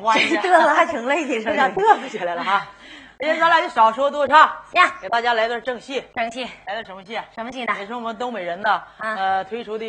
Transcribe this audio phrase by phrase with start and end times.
[0.00, 2.66] 欢的， 嘚瑟还挺累的，这家嘚瑟起来了哈。
[3.18, 6.02] 今天咱俩就少说多唱，行，给大家来段正戏。
[6.12, 7.16] 正戏，来段什么戏？
[7.32, 7.72] 什么戏呢？
[7.78, 9.84] 也是我们东北人呢，呃，推出的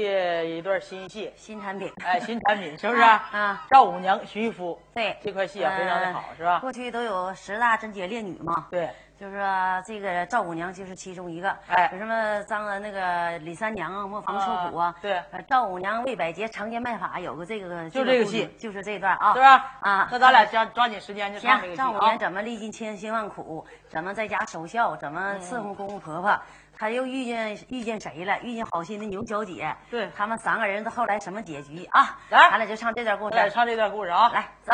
[0.46, 1.92] 一段新戏，新产品。
[2.06, 3.02] 哎，新产品是不是？
[3.02, 4.80] 啊，赵五娘寻夫。
[4.94, 6.60] 对，这块戏啊，非常的好，是吧？
[6.60, 8.68] 过去都有十大贞洁烈女嘛。
[8.70, 8.88] 对。
[9.20, 11.55] 就是说，这个赵五娘就是其中一个。
[11.67, 14.93] 哎，有什么张那个李三娘啊，磨房出苦啊？
[15.01, 15.22] 对。
[15.48, 19.77] 赵五娘为百洁长街卖法，有个这个就这个戏，就是这段啊，是吧？
[19.82, 26.38] 啊，那咱俩抓抓紧时间就唱这个戏赵五娘怎么历尽千辛万苦，怎么在家守孝，怎么伺候公公婆婆，
[26.75, 28.38] 她又遇见遇见谁了？
[28.41, 29.74] 遇见好心的牛小姐。
[29.89, 30.10] 对。
[30.17, 32.17] 他们三个人到后来什么结局啊？
[32.29, 33.38] 来，咱俩就唱这段故事。
[33.38, 34.29] 来唱这段故事啊！
[34.34, 34.74] 来，走。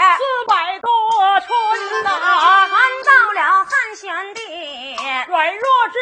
[0.00, 0.88] 四百多
[1.40, 2.08] 春呐，
[2.68, 2.72] 传
[3.04, 4.40] 到了汉宣帝，
[5.28, 5.96] 软弱之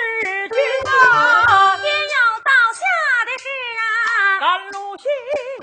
[0.48, 0.88] 君呐，
[1.82, 2.80] 也有倒下
[3.26, 3.44] 的事
[3.80, 3.82] 啊，
[4.38, 5.02] 甘露细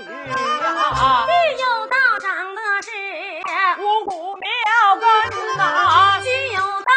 [0.04, 2.90] 啊，也有道长的事，
[3.80, 4.50] 五谷苗
[4.96, 5.06] 根
[5.56, 6.92] 呐，也有道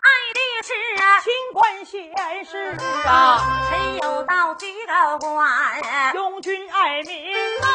[0.00, 0.72] 爱的事
[1.02, 2.76] 啊，清官贤士
[3.08, 7.66] 啊，谁有道居高官，拥军爱民呐，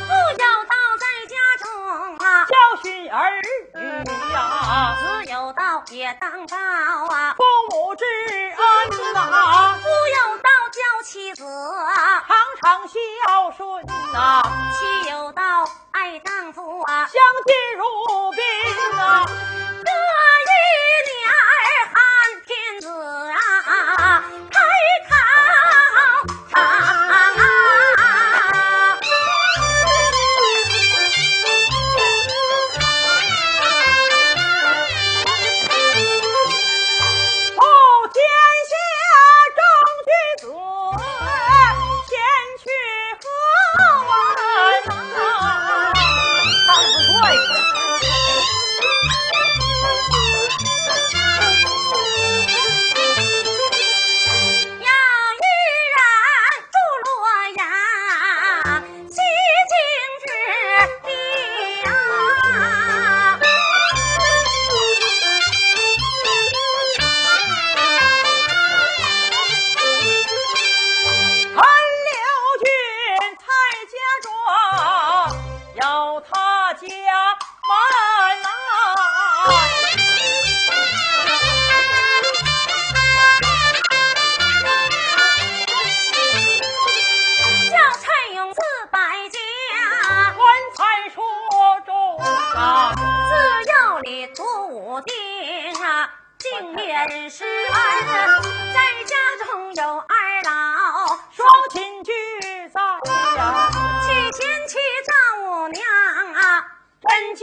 [0.00, 0.12] 不
[0.42, 0.46] 有
[4.78, 14.40] 女呀，只有道也当道啊，父母之恩呐，夫有道教妻子啊常常孝顺呐，
[14.78, 15.42] 妻有道
[15.90, 17.82] 爱丈夫啊，相敬如
[18.30, 18.40] 宾
[19.00, 19.92] 啊，这一
[21.10, 21.17] 年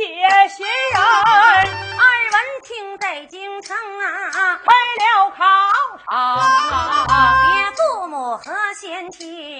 [0.05, 2.69] 贞洁贤人二文听
[2.99, 4.29] 在京城啊，
[4.63, 4.69] 开
[5.01, 5.37] 了考
[6.05, 7.09] 场啊，
[7.41, 8.43] 别父母和
[8.79, 9.54] 贤妻，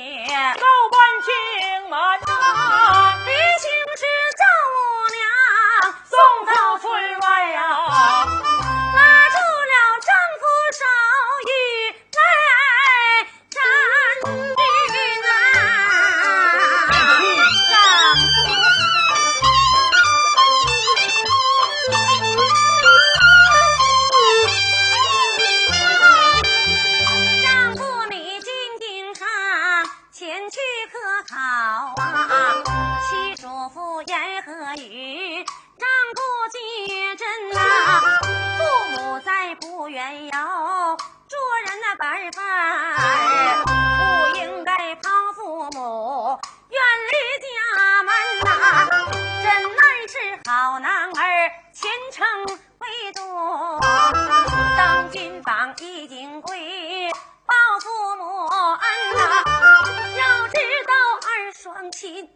[62.05, 62.29] 亲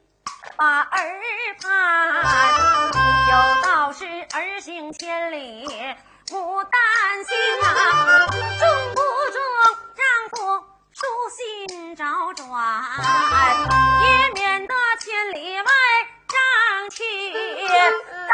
[0.57, 0.97] 把儿
[1.61, 1.69] 盼，
[3.29, 5.67] 有道是儿行千里
[6.31, 6.81] 母担
[7.23, 7.67] 心呐，
[8.31, 8.99] 重不
[9.31, 9.37] 中
[9.93, 12.49] 丈夫书信找转，
[14.01, 15.71] 也免得千里外
[16.27, 16.97] 丈妻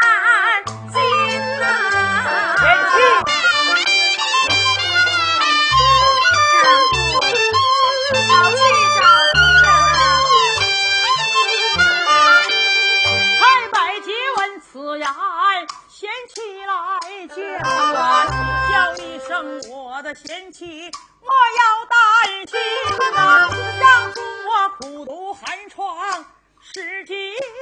[16.36, 18.28] 起来叫唤
[18.70, 20.90] 叫一声我的贤妻
[21.22, 23.48] 莫要担心呐
[23.80, 26.26] 丈夫我苦读寒窗
[26.60, 27.14] 十几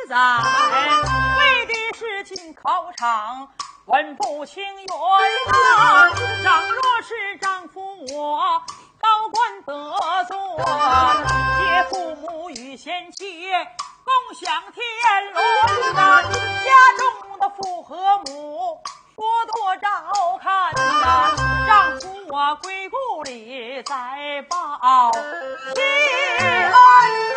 [0.09, 0.17] 载
[1.39, 3.49] 为的是进考场
[3.85, 5.53] 问不清原则
[6.43, 8.61] 倘若是丈夫我
[8.99, 13.53] 高官得罪了父母与贤妻
[14.05, 14.85] 共享天
[15.33, 16.69] 伦呐家
[16.99, 17.97] 中的父和
[18.27, 18.79] 母
[19.17, 19.89] 多多照
[20.39, 21.35] 看呐
[21.67, 24.57] 丈夫我归故里再报
[25.75, 27.34] 妻儿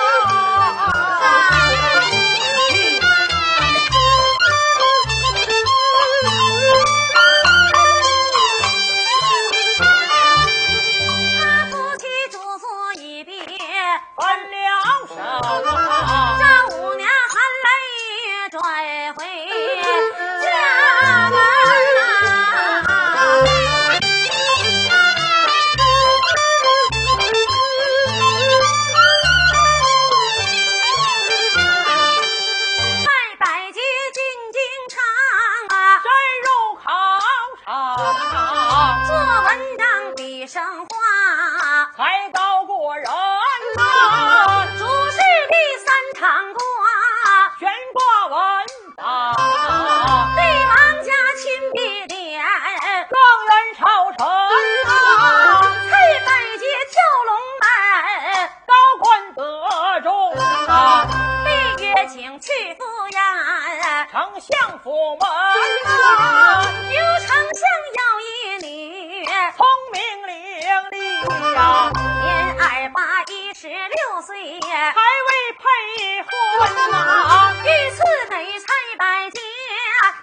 [73.59, 77.53] 十六岁，还未配婚呐、啊。
[77.63, 78.67] 一次美菜
[78.99, 79.39] 百结，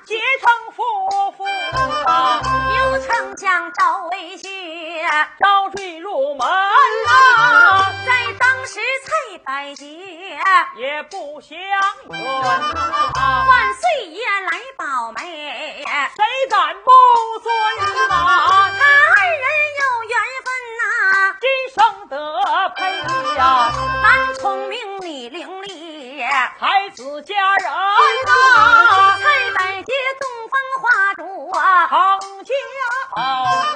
[0.05, 1.45] 结成夫妇
[2.09, 2.41] 啊。
[2.79, 4.47] 又曾将赵魏婿
[5.41, 7.12] 招赘入门呐、
[7.43, 7.93] 啊。
[8.07, 9.85] 在当时蔡百结
[10.76, 11.59] 也不相
[12.07, 16.91] 闻呐、万岁爷来保媒，谁敢不？
[31.57, 32.49] 我成
[33.17, 33.74] 家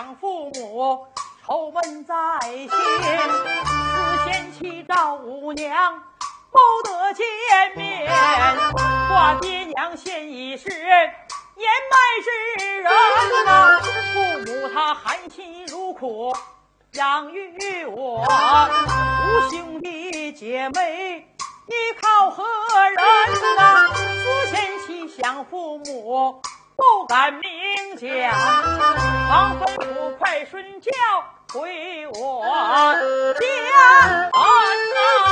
[0.00, 1.06] 想父母，
[1.44, 6.02] 愁闷在心；思贤妻赵五娘，
[6.50, 7.26] 不得见
[7.76, 8.10] 面。
[9.10, 12.30] 挂爹娘，现已是年迈之
[12.64, 12.82] 人
[13.44, 13.78] 呐。
[14.14, 16.34] 父母他含辛茹苦
[16.92, 21.28] 养育我，无兄弟姐妹，
[21.66, 22.42] 依靠何
[22.88, 22.96] 人
[23.54, 23.92] 呐？
[23.92, 26.40] 思贤妻，想父母。
[26.80, 27.42] 不敢明
[27.98, 28.32] 讲，
[29.28, 30.90] 王宗主快顺教
[31.52, 33.44] 回我家
[34.32, 34.40] 安
[34.94, 35.29] 乐。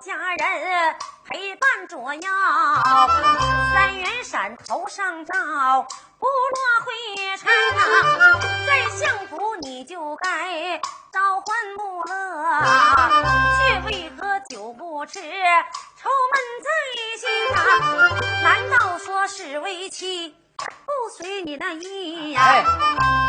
[0.00, 2.22] 家人陪伴左右，
[3.74, 5.34] 三元伞头上照
[6.18, 7.52] 不落灰尘。
[8.66, 10.80] 在相府你就该
[11.12, 12.62] 朝欢暮乐，
[13.58, 16.70] 却为何酒不吃，愁闷在
[17.18, 17.28] 心？
[18.42, 20.34] 难道说是为妻
[20.64, 22.64] 不随你那意呀？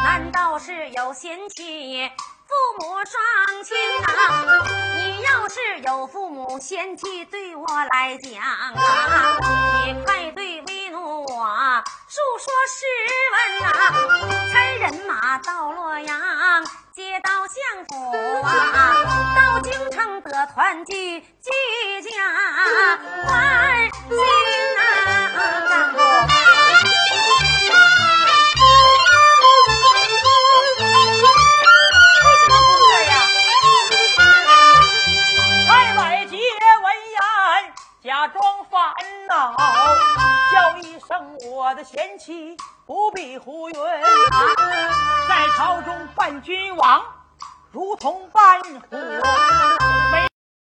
[0.05, 2.10] 难道是有嫌弃？
[2.52, 4.06] 父母双亲呐、
[4.98, 8.74] 你要是有父母嫌弃，对我来讲啊，
[9.86, 12.76] 你快对为奴我述说实
[13.32, 13.66] 文呐、
[14.52, 16.20] 差人马到洛阳，
[16.94, 17.94] 接到相府
[18.44, 18.96] 啊，
[19.38, 21.50] 到京城得团聚，聚
[22.02, 22.10] 家。
[23.28, 24.16] 欢聚
[41.62, 43.76] 我的贤妻，不必胡云。
[45.30, 47.04] 在朝中伴君王，
[47.71, 50.31] 如同伴虎。